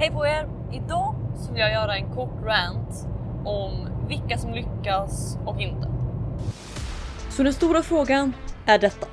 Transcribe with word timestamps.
Hej 0.00 0.10
på 0.10 0.26
er! 0.26 0.48
Idag 0.72 1.14
så 1.38 1.52
vill 1.52 1.60
jag 1.60 1.72
göra 1.72 1.96
en 1.96 2.14
kort 2.14 2.44
rant 2.44 3.06
om 3.44 3.88
vilka 4.08 4.38
som 4.38 4.54
lyckas 4.54 5.38
och 5.46 5.60
inte. 5.60 5.88
Så 7.30 7.42
den 7.42 7.52
stora 7.52 7.82
frågan 7.82 8.32
är 8.66 8.78
detta. 8.78 9.06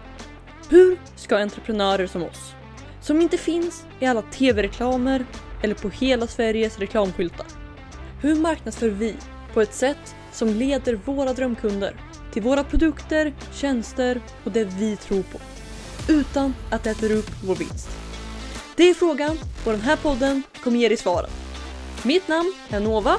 Hur 0.69 0.97
ska 1.15 1.37
entreprenörer 1.37 2.07
som 2.07 2.23
oss, 2.23 2.55
som 3.01 3.21
inte 3.21 3.37
finns 3.37 3.85
i 3.99 4.05
alla 4.05 4.21
tv-reklamer 4.21 5.25
eller 5.63 5.75
på 5.75 5.89
hela 5.89 6.27
Sveriges 6.27 6.79
reklamskyltar. 6.79 7.47
Hur 8.21 8.35
marknadsför 8.35 8.89
vi 8.89 9.15
på 9.53 9.61
ett 9.61 9.73
sätt 9.73 10.15
som 10.31 10.47
leder 10.47 10.99
våra 11.05 11.33
drömkunder 11.33 11.93
till 12.31 12.41
våra 12.41 12.63
produkter, 12.63 13.33
tjänster 13.51 14.21
och 14.43 14.51
det 14.51 14.63
vi 14.63 14.95
tror 14.95 15.23
på. 15.23 15.39
Utan 16.11 16.53
att 16.71 16.83
det 16.83 16.89
äter 16.89 17.11
upp 17.11 17.29
vår 17.43 17.55
vinst. 17.55 18.06
Det 18.77 18.89
är 18.89 18.93
frågan 18.93 19.37
och 19.65 19.71
den 19.71 19.81
här 19.81 19.97
podden 19.97 20.43
kommer 20.63 20.77
ge 20.77 20.87
dig 20.87 20.97
svaren. 20.97 21.29
Mitt 22.05 22.27
namn 22.27 22.53
är 22.69 22.79
Nova 22.79 23.15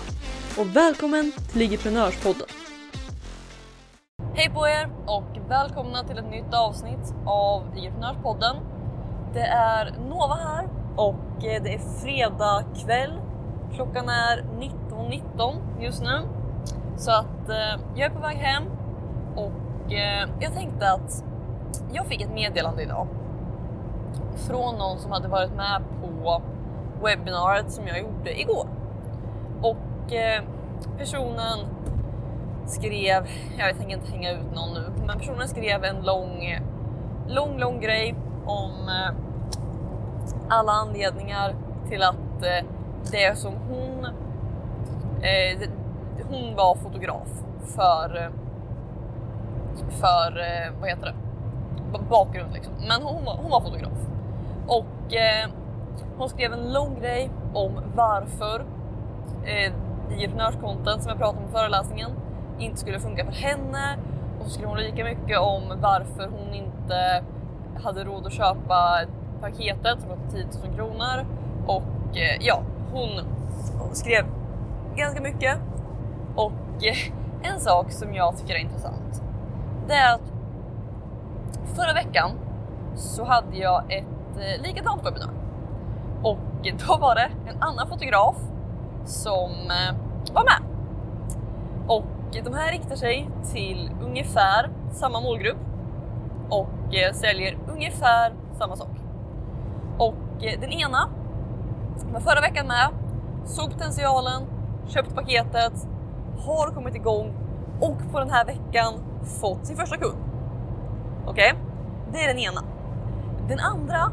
och 0.58 0.76
välkommen 0.76 1.32
till 1.50 1.58
Ligiprenörspodden. 1.58 2.46
Hej 4.34 4.50
på 4.50 4.68
er 4.68 4.90
och 5.06 5.50
välkomna 5.50 6.04
till 6.04 6.18
ett 6.18 6.30
nytt 6.30 6.54
avsnitt 6.54 7.14
av 7.26 7.74
Ligiprenörspodden. 7.74 8.56
Det 9.34 9.46
är 9.46 9.94
Nova 10.08 10.34
här 10.34 10.68
och 10.96 11.44
eh, 11.44 11.62
det 11.62 11.74
är 11.74 12.00
fredag 12.02 12.64
kväll. 12.84 13.20
Klockan 13.74 14.08
är 14.08 14.42
19.19 14.42 15.22
.19 15.36 15.82
just 15.82 16.02
nu. 16.02 16.28
Så 16.96 17.10
att 17.10 17.48
eh, 17.48 17.80
jag 17.94 18.10
är 18.10 18.10
på 18.10 18.20
väg 18.20 18.36
hem 18.36 18.62
och 19.36 19.92
eh, 19.92 20.28
jag 20.40 20.54
tänkte 20.54 20.90
att 20.90 21.24
jag 21.92 22.06
fick 22.06 22.20
ett 22.20 22.34
meddelande 22.34 22.82
idag 22.82 23.17
från 24.36 24.74
någon 24.74 24.98
som 24.98 25.12
hade 25.12 25.28
varit 25.28 25.52
med 25.52 25.82
på 26.00 26.42
webbinariet 27.02 27.72
som 27.72 27.86
jag 27.86 27.98
gjorde 27.98 28.40
igår. 28.40 28.68
Och 29.62 30.12
eh, 30.12 30.42
personen 30.98 31.58
skrev, 32.66 33.28
jag 33.58 33.76
tänker 33.76 33.96
inte 33.96 34.12
hänga 34.12 34.32
ut 34.32 34.54
någon 34.54 34.74
nu, 34.74 34.92
men 35.06 35.18
personen 35.18 35.48
skrev 35.48 35.84
en 35.84 36.02
lång, 36.02 36.58
lång, 37.28 37.58
lång 37.58 37.80
grej 37.80 38.14
om 38.46 38.72
eh, 38.88 39.14
alla 40.48 40.72
anledningar 40.72 41.54
till 41.88 42.02
att 42.02 42.42
eh, 42.42 42.66
det 43.10 43.38
som 43.38 43.54
hon, 43.56 44.04
eh, 45.22 45.68
hon 46.30 46.54
var 46.54 46.74
fotograf 46.74 47.28
för, 47.76 48.16
eh, 48.16 48.30
för 49.90 50.38
eh, 50.38 50.80
vad 50.80 50.88
heter 50.88 51.06
det, 51.06 51.14
bakgrund 52.10 52.52
liksom. 52.54 52.72
Men 52.88 53.02
hon, 53.02 53.26
hon 53.26 53.50
var 53.50 53.60
fotograf. 53.60 53.98
Och 54.66 55.14
eh, 55.14 55.50
hon 56.18 56.28
skrev 56.28 56.52
en 56.52 56.72
lång 56.72 57.00
grej 57.00 57.30
om 57.54 57.80
varför 57.94 58.64
eh, 59.44 59.72
entreprenörskonton 60.10 61.00
som 61.00 61.08
jag 61.08 61.18
pratade 61.18 61.38
om 61.38 61.48
i 61.48 61.52
föreläsningen 61.52 62.10
inte 62.58 62.76
skulle 62.76 63.00
funka 63.00 63.24
för 63.24 63.32
henne. 63.32 63.98
Och 64.40 64.46
så 64.46 64.50
skrev 64.50 64.68
hon 64.68 64.78
lika 64.78 65.04
mycket 65.04 65.38
om 65.38 65.62
varför 65.82 66.28
hon 66.28 66.54
inte 66.54 67.24
hade 67.82 68.04
råd 68.04 68.26
att 68.26 68.32
köpa 68.32 69.00
paketet 69.40 70.00
som 70.00 70.08
kostade 70.08 70.30
10 70.30 70.46
000 70.68 70.76
kronor. 70.76 71.26
Och 71.66 72.18
eh, 72.18 72.36
ja, 72.40 72.62
hon 72.92 73.08
skrev 73.92 74.24
ganska 74.96 75.20
mycket. 75.20 75.58
Och 76.34 76.84
eh, 76.84 77.52
en 77.52 77.60
sak 77.60 77.92
som 77.92 78.14
jag 78.14 78.36
tycker 78.36 78.54
är 78.54 78.58
intressant, 78.58 79.22
det 79.88 79.94
är 79.94 80.14
att 80.14 80.32
förra 81.68 81.92
veckan 81.92 82.30
så 82.96 83.24
hade 83.24 83.56
jag 83.56 83.92
ett 83.92 84.36
eh, 84.36 84.62
likadant 84.62 85.06
webbinar. 85.06 85.30
Och 86.22 86.38
då 86.86 86.96
var 86.96 87.14
det 87.14 87.30
en 87.46 87.62
annan 87.62 87.88
fotograf 87.88 88.36
som 89.04 89.50
eh, 89.50 89.96
var 90.34 90.44
med. 90.44 90.62
Och 91.88 92.04
de 92.44 92.54
här 92.54 92.72
riktar 92.72 92.96
sig 92.96 93.30
till 93.52 93.90
ungefär 94.02 94.70
samma 94.92 95.20
målgrupp 95.20 95.58
och 96.50 96.94
eh, 96.94 97.12
säljer 97.12 97.58
ungefär 97.72 98.32
samma 98.58 98.76
sak. 98.76 98.90
Och 99.98 100.44
eh, 100.44 100.60
den 100.60 100.72
ena 100.72 101.08
var 102.12 102.20
förra 102.20 102.40
veckan 102.40 102.66
med, 102.66 102.88
såg 103.44 103.72
potentialen, 103.72 104.42
köpt 104.88 105.14
paketet, 105.14 105.88
har 106.46 106.70
kommit 106.70 106.94
igång 106.94 107.34
och 107.80 108.12
på 108.12 108.18
den 108.18 108.30
här 108.30 108.44
veckan 108.44 108.94
fått 109.40 109.66
sin 109.66 109.76
första 109.76 109.96
kund. 109.96 110.27
Okej, 111.28 111.52
okay? 111.52 111.62
det 112.12 112.24
är 112.24 112.28
den 112.28 112.38
ena. 112.38 112.62
Den 113.48 113.60
andra 113.60 114.12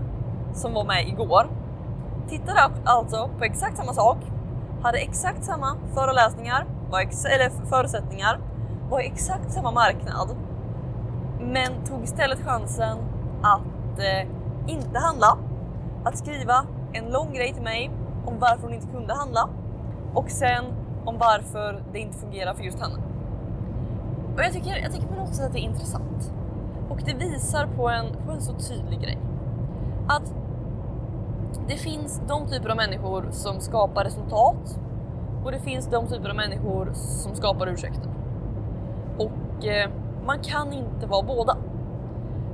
som 0.54 0.74
var 0.74 0.84
med 0.84 1.08
igår 1.08 1.50
tittade 2.30 2.60
alltså 2.84 3.30
på 3.38 3.44
exakt 3.44 3.78
samma 3.78 3.94
sak, 3.94 4.18
hade 4.82 4.98
exakt 4.98 5.44
samma 5.44 5.78
föreläsningar, 5.94 6.66
var 6.92 7.00
ex 7.00 7.26
eller 7.26 7.50
förutsättningar, 7.70 8.40
var 8.90 9.00
i 9.00 9.06
exakt 9.06 9.52
samma 9.52 9.72
marknad, 9.72 10.36
men 11.40 11.86
tog 11.86 12.04
istället 12.04 12.40
chansen 12.46 12.98
att 13.42 14.00
eh, 14.00 14.30
inte 14.68 15.00
handla, 15.00 15.38
att 16.04 16.18
skriva 16.18 16.66
en 16.94 17.12
lång 17.12 17.34
grej 17.34 17.54
till 17.54 17.64
mig 17.64 17.92
om 18.26 18.40
varför 18.40 18.62
hon 18.64 18.74
inte 18.74 18.88
kunde 18.88 19.14
handla 19.14 19.50
och 20.14 20.30
sen 20.32 20.66
om 21.06 21.18
varför 21.18 21.84
det 21.92 22.00
inte 22.00 22.18
fungerar 22.18 22.54
för 22.54 22.64
just 22.64 22.80
henne. 22.80 22.96
Och 24.36 24.42
jag 24.42 24.54
tycker, 24.54 24.76
jag 24.76 24.94
tycker 24.94 25.08
på 25.08 25.16
något 25.16 25.36
sätt 25.36 25.46
att 25.46 25.54
det 25.54 25.60
är 25.60 25.70
intressant 25.70 26.34
och 26.90 27.00
det 27.06 27.14
visar 27.14 27.68
på 27.68 27.90
en, 27.90 28.06
på 28.26 28.32
en 28.32 28.42
så 28.42 28.54
tydlig 28.54 29.02
grej. 29.02 29.18
Att 30.08 30.34
det 31.68 31.78
finns 31.78 32.22
de 32.28 32.48
typer 32.48 32.70
av 32.70 32.78
människor 32.78 33.28
som 33.32 33.60
skapar 33.60 34.04
resultat 34.04 34.80
och 35.46 35.52
det 35.52 35.60
finns 35.60 35.88
de 35.88 36.08
typer 36.08 36.30
av 36.30 36.36
människor 36.36 36.92
som 36.94 37.36
skapar 37.36 37.68
ursäkter. 37.68 38.10
Och 39.18 39.66
eh, 39.66 39.90
man 40.26 40.40
kan 40.40 40.74
inte 40.74 41.08
vara 41.08 41.24
båda. 41.24 41.58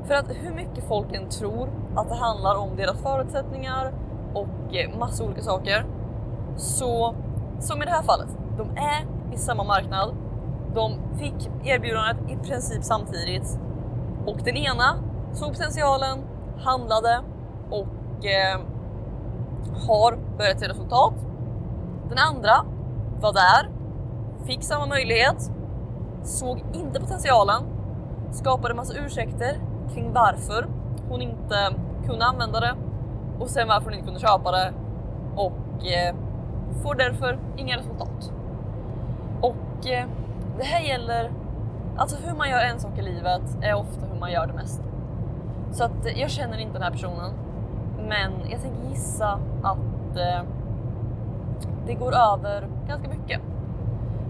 För 0.03 0.13
att 0.13 0.29
hur 0.29 0.53
mycket 0.53 0.87
folk 0.87 1.13
än 1.13 1.29
tror 1.29 1.69
att 1.95 2.09
det 2.09 2.15
handlar 2.15 2.55
om 2.55 2.75
deras 2.75 3.01
förutsättningar 3.01 3.93
och 4.33 4.75
eh, 4.75 4.99
massa 4.99 5.23
olika 5.23 5.41
saker 5.41 5.85
så, 6.57 7.15
som 7.59 7.81
i 7.81 7.85
det 7.85 7.91
här 7.91 8.03
fallet, 8.03 8.37
de 8.57 8.69
är 8.77 9.33
i 9.33 9.37
samma 9.37 9.63
marknad. 9.63 10.15
De 10.75 10.91
fick 11.19 11.49
erbjudandet 11.63 12.17
i 12.31 12.47
princip 12.47 12.83
samtidigt 12.83 13.59
och 14.25 14.37
den 14.43 14.57
ena 14.57 14.95
såg 15.33 15.51
potentialen, 15.51 16.23
handlade 16.63 17.21
och 17.69 18.25
eh, 18.25 18.59
har 19.87 20.37
börjat 20.37 20.59
se 20.59 20.67
resultat. 20.67 21.13
Den 22.09 22.17
andra 22.17 22.65
var 23.21 23.33
där, 23.33 23.69
fick 24.45 24.63
samma 24.63 24.85
möjlighet, 24.85 25.51
såg 26.23 26.63
inte 26.73 26.99
potentialen, 26.99 27.63
skapade 28.31 28.73
massa 28.73 28.97
ursäkter 28.97 29.55
kring 29.93 30.13
varför 30.13 30.67
hon 31.09 31.21
inte 31.21 31.75
kunde 32.07 32.25
använda 32.25 32.59
det 32.59 32.75
och 33.39 33.49
sen 33.49 33.67
varför 33.67 33.85
hon 33.85 33.93
inte 33.93 34.05
kunde 34.05 34.19
köpa 34.19 34.51
det 34.51 34.73
och 35.35 35.87
eh, 35.87 36.15
får 36.83 36.95
därför 36.95 37.39
inga 37.57 37.77
resultat. 37.77 38.31
Och 39.41 39.87
eh, 39.87 40.05
det 40.57 40.63
här 40.63 40.81
gäller, 40.81 41.31
alltså 41.97 42.17
hur 42.25 42.35
man 42.35 42.49
gör 42.49 42.59
en 42.59 42.79
sak 42.79 42.97
i 42.97 43.01
livet 43.01 43.57
är 43.61 43.73
ofta 43.73 44.05
hur 44.13 44.19
man 44.19 44.31
gör 44.31 44.47
det 44.47 44.53
mesta. 44.53 44.83
Så 45.71 45.83
att 45.83 46.05
eh, 46.05 46.21
jag 46.21 46.29
känner 46.29 46.57
inte 46.57 46.73
den 46.73 46.83
här 46.83 46.91
personen 46.91 47.31
men 48.07 48.31
jag 48.49 48.61
tänker 48.61 48.89
gissa 48.89 49.39
att 49.63 50.17
eh, 50.17 50.43
det 51.85 51.93
går 51.93 52.13
över 52.13 52.67
ganska 52.87 53.09
mycket. 53.09 53.41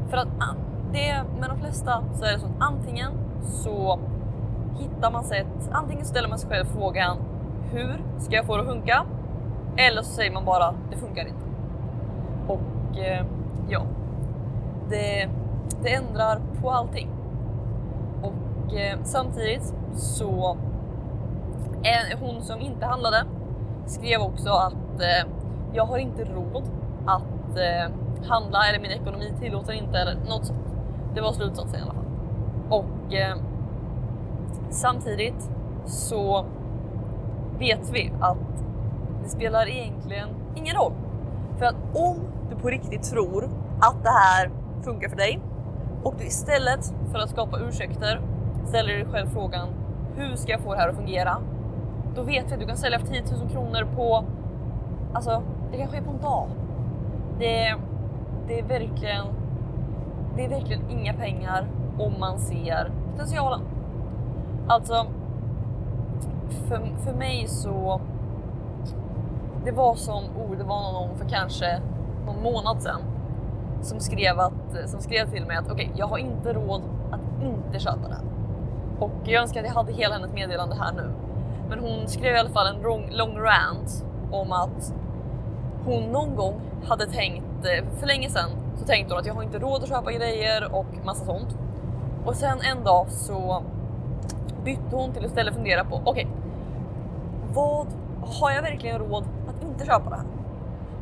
För 0.09 0.17
att 0.17 0.27
ah, 0.39 0.55
det, 0.91 1.23
med 1.39 1.49
de 1.49 1.57
flesta 1.59 2.03
så 2.13 2.25
är 2.25 2.31
det 2.31 2.39
så 2.39 2.45
att 2.45 2.51
antingen 2.59 3.11
så 3.41 3.99
hittar 4.79 5.11
man 5.11 5.23
sätt, 5.23 5.69
antingen 5.71 6.05
ställer 6.05 6.29
man 6.29 6.39
sig 6.39 6.49
själv 6.49 6.65
frågan 6.65 7.17
hur 7.71 8.03
ska 8.17 8.35
jag 8.35 8.45
få 8.45 8.57
det 8.57 8.63
att 8.63 8.69
funka? 8.69 9.05
Eller 9.77 10.01
så 10.01 10.11
säger 10.11 10.31
man 10.31 10.45
bara 10.45 10.73
det 10.91 10.97
funkar 10.97 11.21
inte. 11.21 11.45
Och 12.47 12.97
eh, 12.99 13.25
ja, 13.69 13.85
det, 14.89 15.29
det 15.83 15.93
ändrar 15.93 16.41
på 16.61 16.71
allting. 16.71 17.09
Och 18.71 18.77
eh, 18.77 18.97
samtidigt 19.03 19.73
så 19.95 20.57
eh, 21.83 22.19
hon 22.19 22.41
som 22.41 22.61
inte 22.61 22.85
handlade 22.85 23.25
skrev 23.85 24.21
också 24.21 24.49
att 24.49 25.01
eh, 25.01 25.31
jag 25.73 25.85
har 25.85 25.97
inte 25.97 26.23
råd 26.23 26.63
att 27.05 27.57
eh, 27.57 27.91
handla 28.27 28.59
eller 28.69 28.79
min 28.79 28.91
ekonomi 28.91 29.33
tillåter 29.39 29.73
inte 29.73 29.97
eller 29.97 30.15
något 30.29 30.45
sånt. 30.45 30.75
Det 31.15 31.21
var 31.21 31.31
slutsatsen 31.33 31.79
i 31.79 31.83
alla 31.83 31.93
fall. 31.93 32.05
Och 32.69 33.13
eh, 33.13 33.37
samtidigt 34.69 35.49
så 35.85 36.45
vet 37.59 37.89
vi 37.93 38.13
att 38.19 38.63
det 39.23 39.29
spelar 39.29 39.69
egentligen 39.69 40.29
ingen 40.55 40.75
roll. 40.75 40.93
För 41.57 41.65
att 41.65 41.75
om 41.93 42.19
du 42.49 42.55
på 42.55 42.67
riktigt 42.67 43.03
tror 43.03 43.43
att 43.81 44.03
det 44.03 44.09
här 44.09 44.51
funkar 44.83 45.09
för 45.09 45.17
dig 45.17 45.39
och 46.03 46.13
du 46.17 46.23
istället 46.25 46.93
för 47.11 47.19
att 47.19 47.29
skapa 47.29 47.59
ursäkter 47.59 48.21
ställer 48.65 48.93
dig 48.93 49.05
själv 49.05 49.27
frågan 49.27 49.67
hur 50.15 50.35
ska 50.35 50.51
jag 50.51 50.61
få 50.61 50.73
det 50.73 50.79
här 50.79 50.89
att 50.89 50.95
fungera? 50.95 51.37
då 52.15 52.23
vet 52.23 52.51
vi 52.51 52.53
att 52.53 52.59
du 52.59 52.65
kan 52.65 52.77
sälja 52.77 52.99
för 52.99 53.07
10 53.07 53.23
000 53.41 53.49
kronor 53.49 53.87
på 53.95 54.25
alltså, 55.13 55.43
det 55.71 55.77
kan 55.77 55.87
ske 55.87 56.01
på 56.01 56.11
en 56.11 56.21
dag. 56.21 56.47
Det, 57.39 57.75
det 58.47 58.59
är 58.59 58.63
verkligen 58.63 59.25
det 60.35 60.45
är 60.45 60.49
verkligen 60.49 60.89
inga 60.89 61.13
pengar 61.13 61.67
om 61.99 62.19
man 62.19 62.39
ser 62.39 62.91
potentialen. 63.11 63.61
Alltså, 64.67 65.05
för, 66.67 66.95
för 66.97 67.13
mig 67.13 67.47
så... 67.47 68.01
Det 69.65 69.71
var 69.71 69.95
som, 69.95 70.23
oh, 70.23 70.57
det 70.57 70.63
var 70.63 70.93
någon 70.93 71.17
för 71.17 71.29
kanske 71.29 71.81
någon 72.25 72.43
månad 72.43 72.81
sedan 72.81 73.01
som 73.81 73.99
skrev, 73.99 74.39
att, 74.39 74.89
som 74.89 75.01
skrev 75.01 75.29
till 75.29 75.45
mig 75.45 75.57
att 75.57 75.71
okej, 75.71 75.85
okay, 75.85 75.99
jag 75.99 76.07
har 76.07 76.17
inte 76.17 76.53
råd 76.53 76.81
att 77.11 77.43
inte 77.43 77.79
köpa 77.79 78.07
det 78.07 78.13
här. 78.13 78.30
Och 79.01 79.11
jag 79.25 79.41
önskar 79.41 79.59
att 79.59 79.67
jag 79.67 79.73
hade 79.73 79.93
hela 79.93 80.13
hennes 80.13 80.33
meddelande 80.33 80.75
här 80.75 80.93
nu. 80.93 81.11
Men 81.69 81.79
hon 81.79 82.07
skrev 82.07 82.35
i 82.35 82.39
alla 82.39 82.49
fall 82.49 82.75
en 82.75 82.81
lång, 82.81 83.09
lång 83.11 83.37
rant 83.39 84.05
om 84.31 84.51
att 84.51 84.93
hon 85.85 86.03
någon 86.03 86.35
gång 86.35 86.61
hade 86.87 87.05
tänkt, 87.05 87.65
eh, 87.65 87.99
för 87.99 88.07
länge 88.07 88.29
sedan, 88.29 88.49
så 88.77 88.85
tänkte 88.85 89.13
hon 89.13 89.19
att 89.19 89.25
jag 89.25 89.33
har 89.33 89.43
inte 89.43 89.59
råd 89.59 89.83
att 89.83 89.89
köpa 89.89 90.11
grejer 90.11 90.75
och 90.75 90.85
massa 91.05 91.25
sånt. 91.25 91.57
Och 92.25 92.35
sen 92.35 92.57
en 92.61 92.83
dag 92.83 93.09
så 93.09 93.63
bytte 94.63 94.95
hon 94.95 95.11
till 95.11 95.25
att 95.25 95.29
istället 95.29 95.53
fundera 95.53 95.83
på 95.83 95.95
okej, 95.95 96.11
okay, 96.11 96.25
vad 97.53 97.87
har 98.21 98.51
jag 98.51 98.61
verkligen 98.61 98.99
råd 98.99 99.23
att 99.47 99.63
inte 99.63 99.85
köpa 99.85 100.09
det 100.09 100.15
här? 100.15 100.25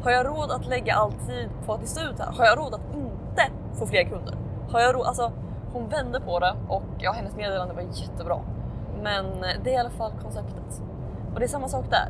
Har 0.03 0.11
jag 0.11 0.25
råd 0.25 0.51
att 0.51 0.67
lägga 0.67 0.95
all 0.95 1.11
tid 1.11 1.49
på 1.65 1.73
att 1.73 1.81
lista 1.81 2.01
ut 2.03 2.17
det 2.17 2.23
här? 2.23 2.31
Har 2.31 2.45
jag 2.45 2.57
råd 2.57 2.73
att 2.73 2.95
inte 2.95 3.51
få 3.79 3.85
fler 3.85 4.03
kunder? 4.03 4.35
Har 4.71 4.79
jag 4.79 4.95
råd? 4.95 5.07
Alltså, 5.07 5.31
hon 5.73 5.89
vände 5.89 6.19
på 6.19 6.39
det 6.39 6.55
och 6.67 6.83
ja, 6.97 7.11
hennes 7.11 7.35
meddelande 7.35 7.73
var 7.73 7.81
jättebra. 7.81 8.39
Men 9.03 9.25
eh, 9.25 9.63
det 9.63 9.69
är 9.69 9.73
i 9.73 9.77
alla 9.77 9.89
fall 9.89 10.11
konceptet. 10.21 10.83
Och 11.33 11.39
det 11.39 11.45
är 11.45 11.47
samma 11.47 11.67
sak 11.67 11.85
där. 11.89 12.09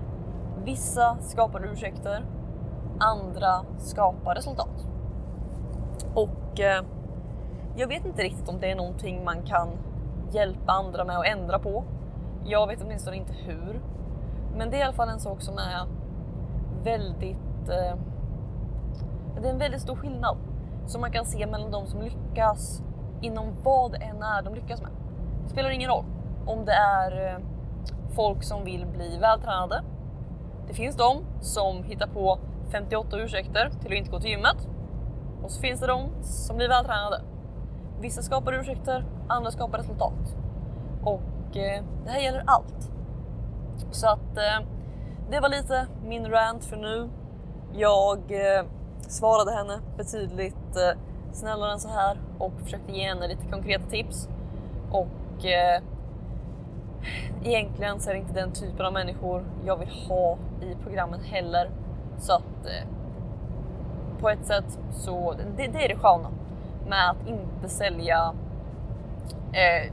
Vissa 0.63 1.17
skapar 1.21 1.65
ursäkter, 1.65 2.25
andra 2.99 3.61
skapar 3.77 4.35
resultat. 4.35 4.87
Och 6.13 6.59
eh, 6.59 6.83
jag 7.75 7.87
vet 7.87 8.05
inte 8.05 8.23
riktigt 8.23 8.49
om 8.49 8.59
det 8.59 8.71
är 8.71 8.75
någonting 8.75 9.23
man 9.23 9.41
kan 9.43 9.69
hjälpa 10.31 10.71
andra 10.71 11.05
med 11.05 11.17
att 11.17 11.25
ändra 11.25 11.59
på. 11.59 11.83
Jag 12.45 12.67
vet 12.67 12.81
åtminstone 12.81 13.17
inte 13.17 13.33
hur. 13.33 13.81
Men 14.57 14.69
det 14.69 14.77
är 14.77 14.79
i 14.79 14.83
alla 14.83 14.93
fall 14.93 15.09
en 15.09 15.19
sak 15.19 15.41
som 15.41 15.57
är 15.57 15.87
väldigt... 16.83 17.69
Eh, 17.69 17.97
det 19.41 19.47
är 19.47 19.53
en 19.53 19.59
väldigt 19.59 19.81
stor 19.81 19.95
skillnad 19.95 20.37
som 20.85 21.01
man 21.01 21.11
kan 21.11 21.25
se 21.25 21.47
mellan 21.47 21.71
de 21.71 21.85
som 21.85 22.01
lyckas 22.01 22.83
inom 23.21 23.55
vad 23.63 23.91
det 23.91 23.97
än 23.97 24.23
är 24.23 24.41
de 24.41 24.55
lyckas 24.55 24.81
med. 24.81 24.91
Det 25.43 25.49
spelar 25.49 25.69
ingen 25.69 25.89
roll 25.89 26.05
om 26.45 26.65
det 26.65 26.73
är 26.73 27.33
eh, 27.33 27.39
folk 28.15 28.43
som 28.43 28.63
vill 28.63 28.85
bli 28.85 29.17
vältränade. 29.17 29.83
Det 30.67 30.73
finns 30.73 30.95
de 30.95 31.23
som 31.41 31.83
hittar 31.83 32.07
på 32.07 32.39
58 32.71 33.17
ursäkter 33.19 33.69
till 33.69 33.91
att 33.91 33.97
inte 33.97 34.11
gå 34.11 34.19
till 34.19 34.29
gymmet. 34.29 34.69
Och 35.43 35.51
så 35.51 35.61
finns 35.61 35.79
det 35.79 35.87
de 35.87 36.09
som 36.21 36.57
blir 36.57 36.69
vältränade. 36.69 37.21
Vissa 37.99 38.21
skapar 38.21 38.53
ursäkter, 38.53 39.05
andra 39.27 39.51
skapar 39.51 39.77
resultat. 39.77 40.35
Och 41.03 41.57
eh, 41.57 41.83
det 42.05 42.11
här 42.11 42.19
gäller 42.19 42.43
allt. 42.47 42.91
Så 43.91 44.07
att 44.07 44.37
eh, 44.37 44.67
det 45.29 45.39
var 45.39 45.49
lite 45.49 45.87
min 46.05 46.31
rant 46.31 46.65
för 46.65 46.77
nu. 46.77 47.09
Jag 47.73 48.17
eh, 48.17 48.65
svarade 48.99 49.51
henne 49.51 49.79
betydligt 49.97 50.75
eh, 50.75 50.99
snällare 51.31 51.71
än 51.71 51.79
så 51.79 51.89
här 51.89 52.17
och 52.37 52.53
försökte 52.63 52.91
ge 52.91 53.07
henne 53.07 53.27
lite 53.27 53.47
konkreta 53.51 53.89
tips. 53.89 54.29
Och 54.91 55.45
eh, 55.45 55.81
egentligen 57.43 57.99
så 57.99 58.09
är 58.09 58.13
det 58.13 58.19
inte 58.19 58.33
den 58.33 58.51
typen 58.51 58.85
av 58.85 58.93
människor 58.93 59.45
jag 59.65 59.77
vill 59.77 59.89
ha 60.07 60.37
i 60.61 60.75
programmen 60.83 61.19
heller. 61.19 61.69
Så 62.17 62.33
att 62.33 62.65
eh, 62.65 62.87
på 64.19 64.29
ett 64.29 64.45
sätt 64.45 64.79
så 64.91 65.35
det, 65.57 65.67
det 65.67 65.85
är 65.85 65.89
det 65.89 65.95
sköna 65.95 66.31
med 66.87 67.09
att 67.09 67.27
inte 67.27 67.69
sälja 67.69 68.33
eh, 69.53 69.91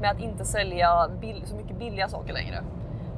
med 0.00 0.10
att 0.10 0.20
inte 0.20 0.44
sälja 0.44 1.08
bill, 1.20 1.42
så 1.44 1.56
mycket 1.56 1.78
billiga 1.78 2.08
saker 2.08 2.32
längre. 2.32 2.62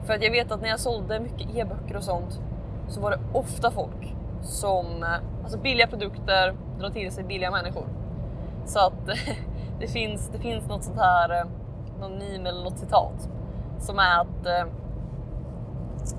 För 0.05 0.15
att 0.15 0.23
jag 0.23 0.31
vet 0.31 0.53
att 0.53 0.63
när 0.63 0.69
jag 0.69 0.81
sålde 0.81 1.21
mycket 1.21 1.57
e-böcker 1.57 1.97
och 1.97 2.05
sånt 2.05 2.41
så 2.89 3.01
var 3.01 3.11
det 3.11 3.19
ofta 3.33 3.71
folk 3.71 4.15
som, 4.43 4.85
alltså 5.43 5.59
billiga 5.59 5.87
produkter 5.87 6.55
drar 6.79 6.91
till 6.91 7.13
sig 7.13 7.25
billiga 7.25 7.51
människor. 7.51 7.87
Så 8.65 8.79
att 8.79 9.07
det 9.81 9.87
finns, 9.87 10.29
det 10.29 10.39
finns 10.39 10.69
något 10.69 10.85
sånt 10.85 10.99
här, 10.99 11.41
eh, 11.41 11.47
någon 12.01 12.19
meme 12.19 12.49
eller 12.49 12.65
något 12.65 12.79
citat 12.79 13.29
som 13.79 13.99
är 13.99 14.21
att 14.21 14.47
eh, 14.47 14.67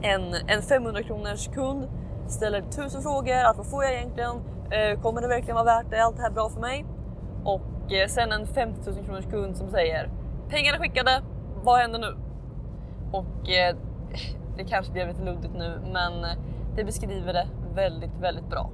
en, 0.02 0.34
en 0.48 0.62
500 0.62 1.04
kronors 1.04 1.48
kund 1.48 1.88
ställer 2.28 2.62
tusen 2.62 3.02
frågor. 3.02 3.44
Att 3.44 3.58
vad 3.58 3.66
får 3.66 3.84
jag 3.84 3.94
egentligen? 3.94 4.36
Eh, 4.72 5.02
kommer 5.02 5.22
det 5.22 5.28
verkligen 5.28 5.56
vara 5.56 5.66
värt 5.66 5.90
det? 5.90 5.98
Är 5.98 6.02
allt 6.02 6.16
det 6.16 6.22
här 6.22 6.32
bra 6.32 6.50
för 6.50 6.62
mig? 6.62 6.86
Och 7.44 7.62
sen 8.08 8.32
en 8.32 8.48
50 8.48 8.92
000 8.92 9.06
kronors 9.06 9.26
kund 9.26 9.58
som 9.58 9.70
säger 9.70 10.10
pengarna 10.50 10.78
skickade, 10.78 11.22
vad 11.64 11.80
händer 11.80 12.00
nu? 12.00 12.18
Och 13.12 13.26
det 14.58 14.64
kanske 14.64 14.94
blev 14.94 15.08
lite 15.08 15.24
luddigt 15.24 15.54
nu, 15.54 15.80
men 15.94 16.26
det 16.76 16.84
beskriver 16.84 17.34
det 17.34 17.48
väldigt, 17.76 18.18
väldigt 18.22 18.50
bra. 18.50 18.70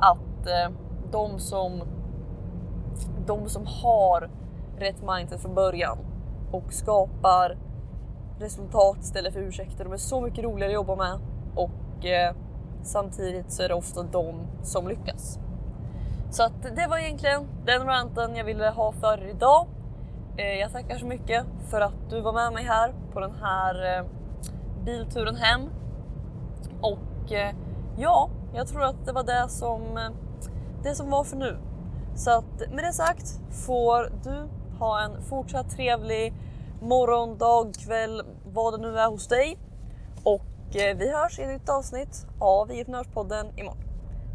Att 0.00 0.46
eh, 0.46 0.70
de 1.12 1.38
som 1.38 1.82
de 3.26 3.48
som 3.48 3.66
har 3.66 4.30
rätt 4.78 5.02
mindset 5.02 5.40
från 5.40 5.54
början 5.54 5.98
och 6.52 6.72
skapar 6.72 7.56
resultat 8.38 8.96
istället 9.00 9.32
för 9.32 9.40
ursäkter. 9.40 9.84
De 9.84 9.92
är 9.92 9.96
så 9.96 10.20
mycket 10.20 10.44
roligare 10.44 10.70
att 10.70 10.74
jobba 10.74 10.96
med 10.96 11.18
och 11.54 12.06
eh, 12.06 12.34
samtidigt 12.82 13.52
så 13.52 13.62
är 13.62 13.68
det 13.68 13.74
ofta 13.74 14.02
de 14.02 14.34
som 14.62 14.88
lyckas. 14.88 15.38
Så 16.30 16.42
att 16.42 16.62
det 16.76 16.86
var 16.86 16.98
egentligen 16.98 17.46
den 17.64 17.86
ranten 17.86 18.36
jag 18.36 18.44
ville 18.44 18.68
ha 18.68 18.92
för 18.92 19.30
idag. 19.30 19.66
Eh, 20.36 20.60
jag 20.60 20.72
tackar 20.72 20.98
så 20.98 21.06
mycket 21.06 21.44
för 21.70 21.80
att 21.80 22.10
du 22.10 22.20
var 22.20 22.32
med 22.32 22.52
mig 22.52 22.64
här 22.64 22.94
på 23.12 23.20
den 23.20 23.32
här 23.42 23.98
eh, 23.98 24.04
bilturen 24.84 25.36
hem. 25.36 25.60
Och 26.80 27.32
eh, 27.32 27.54
ja, 27.98 28.30
jag 28.54 28.68
tror 28.68 28.84
att 28.84 29.06
det 29.06 29.12
var 29.12 29.22
det 29.22 29.48
som, 29.48 29.82
eh, 29.96 30.10
det 30.82 30.94
som 30.94 31.10
var 31.10 31.24
för 31.24 31.36
nu. 31.36 31.58
Så 32.16 32.30
att 32.30 32.72
med 32.72 32.84
det 32.84 32.92
sagt 32.92 33.40
får 33.66 34.12
du 34.24 34.48
ha 34.78 35.00
en 35.00 35.22
fortsatt 35.22 35.70
trevlig 35.70 36.34
morgon, 36.82 37.38
dag, 37.38 37.74
kväll, 37.86 38.22
vad 38.44 38.74
det 38.74 38.88
nu 38.88 38.98
är 38.98 39.06
hos 39.06 39.28
dig. 39.28 39.58
Och 40.24 40.76
eh, 40.76 40.96
vi 40.96 41.12
hörs 41.12 41.38
i 41.38 41.42
ett 41.42 41.48
nytt 41.48 41.68
avsnitt 41.68 42.26
av 42.40 42.72
IF-podden 42.72 43.58
imorgon. 43.58 43.82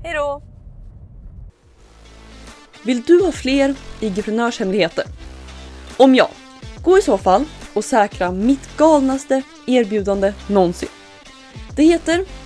Hej 0.04 0.14
då! 0.14 0.42
Vill 2.86 3.02
du 3.02 3.26
ha 3.26 3.32
fler 3.32 3.76
IGP-nörshemligheter? 4.00 5.06
Om 5.98 6.16
ja, 6.16 6.30
gå 6.84 6.98
i 6.98 7.02
så 7.02 7.18
fall 7.18 7.46
och 7.76 7.86
säkra 7.86 8.32
mitt 8.32 8.78
galnaste 8.78 9.42
erbjudande 9.68 10.34
någonsin. 10.50 10.90
Det 11.76 11.84
heter 11.84 12.26